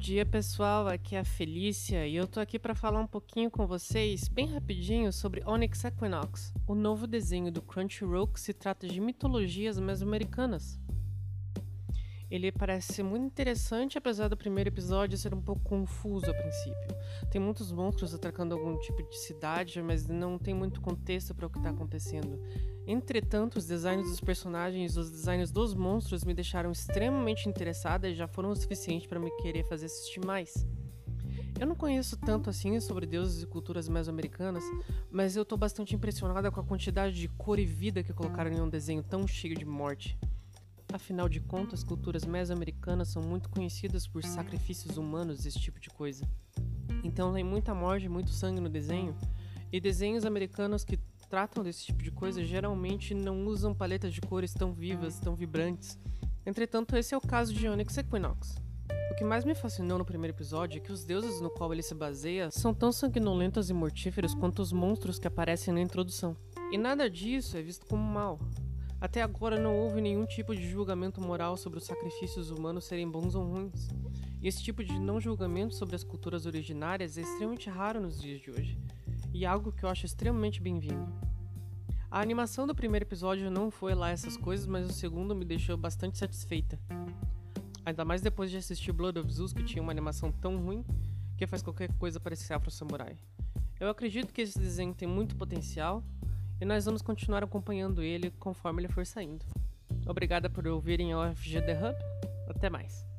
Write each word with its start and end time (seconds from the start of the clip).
dia, 0.00 0.24
pessoal. 0.24 0.88
Aqui 0.88 1.14
é 1.14 1.18
a 1.18 1.24
Felícia 1.24 2.06
e 2.06 2.16
eu 2.16 2.26
tô 2.26 2.40
aqui 2.40 2.58
para 2.58 2.74
falar 2.74 3.00
um 3.00 3.06
pouquinho 3.06 3.50
com 3.50 3.66
vocês, 3.66 4.28
bem 4.28 4.46
rapidinho, 4.46 5.12
sobre 5.12 5.42
Onyx 5.46 5.84
Equinox, 5.84 6.54
o 6.66 6.74
novo 6.74 7.06
desenho 7.06 7.52
do 7.52 7.60
Crunchyroll 7.60 8.26
que 8.26 8.40
se 8.40 8.54
trata 8.54 8.88
de 8.88 8.98
mitologias 8.98 9.78
mesoamericanas. 9.78 10.80
Ele 12.30 12.52
parece 12.52 12.92
ser 12.94 13.02
muito 13.02 13.24
interessante, 13.24 13.98
apesar 13.98 14.28
do 14.28 14.36
primeiro 14.36 14.68
episódio 14.68 15.18
ser 15.18 15.34
um 15.34 15.40
pouco 15.42 15.62
confuso 15.62 16.30
a 16.30 16.34
princípio. 16.34 16.96
Tem 17.30 17.40
muitos 17.40 17.72
monstros 17.72 18.14
atacando 18.14 18.54
algum 18.54 18.78
tipo 18.78 19.02
de 19.02 19.18
cidade, 19.18 19.82
mas 19.82 20.06
não 20.06 20.38
tem 20.38 20.54
muito 20.54 20.80
contexto 20.80 21.34
para 21.34 21.46
o 21.46 21.50
que 21.50 21.58
está 21.58 21.70
acontecendo. 21.70 22.40
Entretanto, 22.86 23.56
os 23.56 23.66
designs 23.66 24.08
dos 24.08 24.20
personagens 24.20 24.94
e 24.94 24.98
os 24.98 25.10
designs 25.10 25.50
dos 25.50 25.74
monstros 25.74 26.24
me 26.24 26.32
deixaram 26.32 26.70
extremamente 26.70 27.48
interessada 27.48 28.08
e 28.08 28.14
já 28.14 28.28
foram 28.28 28.50
o 28.50 28.56
suficiente 28.56 29.08
para 29.08 29.18
me 29.18 29.30
querer 29.42 29.64
fazer 29.64 29.86
assistir 29.86 30.24
mais. 30.24 30.66
Eu 31.58 31.66
não 31.66 31.74
conheço 31.74 32.16
tanto 32.16 32.48
assim 32.48 32.80
sobre 32.80 33.06
deuses 33.06 33.42
e 33.42 33.46
culturas 33.46 33.88
mesoamericanas, 33.88 34.64
mas 35.10 35.36
eu 35.36 35.42
estou 35.42 35.58
bastante 35.58 35.94
impressionada 35.94 36.50
com 36.50 36.58
a 36.60 36.64
quantidade 36.64 37.14
de 37.14 37.28
cor 37.28 37.58
e 37.58 37.66
vida 37.66 38.02
que 38.02 38.14
colocaram 38.14 38.50
em 38.50 38.60
um 38.60 38.68
desenho 38.68 39.02
tão 39.02 39.26
cheio 39.26 39.54
de 39.54 39.66
morte. 39.66 40.18
Afinal 40.92 41.28
de 41.28 41.40
contas, 41.40 41.84
culturas 41.84 42.24
mesoamericanas 42.24 43.08
são 43.08 43.22
muito 43.22 43.48
conhecidas 43.48 44.06
por 44.06 44.24
sacrifícios 44.24 44.96
humanos, 44.96 45.46
esse 45.46 45.58
tipo 45.58 45.78
de 45.78 45.88
coisa. 45.88 46.28
Então 47.04 47.32
tem 47.32 47.44
muita 47.44 47.74
morte, 47.74 48.08
muito 48.08 48.30
sangue 48.30 48.60
no 48.60 48.68
desenho, 48.68 49.16
e 49.72 49.80
desenhos 49.80 50.24
americanos 50.24 50.84
que 50.84 50.98
tratam 51.28 51.62
desse 51.62 51.84
tipo 51.84 52.02
de 52.02 52.10
coisa 52.10 52.44
geralmente 52.44 53.14
não 53.14 53.46
usam 53.46 53.72
paletas 53.72 54.12
de 54.12 54.20
cores 54.20 54.52
tão 54.52 54.72
vivas, 54.72 55.20
tão 55.20 55.36
vibrantes. 55.36 55.96
Entretanto, 56.44 56.96
esse 56.96 57.14
é 57.14 57.16
o 57.16 57.20
caso 57.20 57.54
de 57.54 57.68
Onyx 57.68 57.96
Equinox. 57.98 58.56
O 59.12 59.14
que 59.14 59.24
mais 59.24 59.44
me 59.44 59.54
fascinou 59.54 59.98
no 59.98 60.04
primeiro 60.04 60.36
episódio 60.36 60.78
é 60.78 60.80
que 60.80 60.90
os 60.90 61.04
deuses 61.04 61.40
no 61.40 61.50
qual 61.50 61.72
ele 61.72 61.82
se 61.82 61.94
baseia 61.94 62.50
são 62.50 62.74
tão 62.74 62.90
sanguinolentos 62.90 63.70
e 63.70 63.74
mortíferos 63.74 64.34
quanto 64.34 64.60
os 64.60 64.72
monstros 64.72 65.18
que 65.18 65.28
aparecem 65.28 65.72
na 65.72 65.80
introdução. 65.80 66.36
E 66.72 66.78
nada 66.78 67.08
disso 67.08 67.56
é 67.56 67.62
visto 67.62 67.86
como 67.86 68.02
mal. 68.02 68.40
Até 69.00 69.22
agora 69.22 69.58
não 69.58 69.74
houve 69.74 69.98
nenhum 69.98 70.26
tipo 70.26 70.54
de 70.54 70.68
julgamento 70.68 71.22
moral 71.22 71.56
sobre 71.56 71.78
os 71.78 71.86
sacrifícios 71.86 72.50
humanos 72.50 72.84
serem 72.84 73.10
bons 73.10 73.34
ou 73.34 73.44
ruins. 73.44 73.88
E 74.42 74.46
esse 74.46 74.62
tipo 74.62 74.84
de 74.84 74.98
não 74.98 75.18
julgamento 75.18 75.74
sobre 75.74 75.96
as 75.96 76.04
culturas 76.04 76.44
originárias 76.44 77.16
é 77.16 77.22
extremamente 77.22 77.70
raro 77.70 77.98
nos 77.98 78.20
dias 78.20 78.42
de 78.42 78.50
hoje, 78.50 78.78
e 79.32 79.46
algo 79.46 79.72
que 79.72 79.84
eu 79.84 79.88
acho 79.88 80.04
extremamente 80.04 80.60
bem-vindo. 80.60 81.10
A 82.10 82.20
animação 82.20 82.66
do 82.66 82.74
primeiro 82.74 83.04
episódio 83.04 83.50
não 83.50 83.70
foi 83.70 83.94
lá 83.94 84.10
essas 84.10 84.36
coisas, 84.36 84.66
mas 84.66 84.86
o 84.86 84.92
segundo 84.92 85.34
me 85.34 85.46
deixou 85.46 85.78
bastante 85.78 86.18
satisfeita. 86.18 86.78
Ainda 87.86 88.04
mais 88.04 88.20
depois 88.20 88.50
de 88.50 88.58
assistir 88.58 88.92
Blood 88.92 89.18
of 89.18 89.32
Zeus, 89.32 89.54
que 89.54 89.62
tinha 89.62 89.82
uma 89.82 89.92
animação 89.92 90.30
tão 90.30 90.58
ruim 90.58 90.84
que 91.38 91.46
faz 91.46 91.62
qualquer 91.62 91.90
coisa 91.94 92.20
parecer 92.20 92.52
Afro 92.52 92.70
Samurai. 92.70 93.16
Eu 93.78 93.88
acredito 93.88 94.32
que 94.34 94.42
esse 94.42 94.58
desenho 94.58 94.92
tem 94.92 95.08
muito 95.08 95.36
potencial 95.36 96.04
e 96.60 96.64
nós 96.64 96.84
vamos 96.84 97.02
continuar 97.02 97.42
acompanhando 97.42 98.02
ele 98.02 98.30
conforme 98.32 98.82
ele 98.82 98.92
for 98.92 99.06
saindo. 99.06 99.44
Obrigada 100.06 100.50
por 100.50 100.66
ouvirem 100.66 101.14
o 101.14 101.34
FG 101.34 101.62
The 101.62 101.74
Hub. 101.74 101.96
Até 102.48 102.68
mais. 102.68 103.09